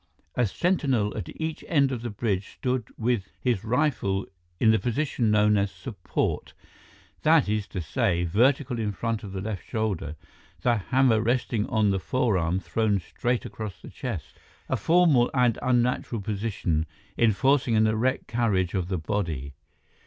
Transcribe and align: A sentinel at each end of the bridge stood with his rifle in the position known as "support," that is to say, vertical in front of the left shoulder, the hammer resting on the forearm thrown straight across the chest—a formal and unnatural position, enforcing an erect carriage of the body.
A 0.33 0.47
sentinel 0.47 1.15
at 1.15 1.29
each 1.39 1.63
end 1.67 1.91
of 1.91 2.01
the 2.01 2.09
bridge 2.09 2.53
stood 2.53 2.87
with 2.97 3.29
his 3.39 3.63
rifle 3.63 4.25
in 4.59 4.71
the 4.71 4.79
position 4.79 5.29
known 5.29 5.57
as 5.57 5.69
"support," 5.71 6.55
that 7.21 7.47
is 7.47 7.67
to 7.67 7.81
say, 7.81 8.23
vertical 8.23 8.79
in 8.79 8.93
front 8.93 9.23
of 9.23 9.31
the 9.31 9.41
left 9.41 9.63
shoulder, 9.63 10.15
the 10.63 10.77
hammer 10.77 11.21
resting 11.21 11.67
on 11.67 11.91
the 11.91 11.99
forearm 11.99 12.59
thrown 12.59 12.99
straight 12.99 13.45
across 13.45 13.79
the 13.79 13.91
chest—a 13.91 14.75
formal 14.75 15.29
and 15.35 15.59
unnatural 15.61 16.21
position, 16.21 16.87
enforcing 17.15 17.75
an 17.75 17.85
erect 17.85 18.25
carriage 18.27 18.73
of 18.73 18.87
the 18.87 18.97
body. 18.97 19.53